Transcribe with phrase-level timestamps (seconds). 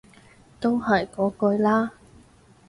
[0.59, 1.91] 都係嗰句啦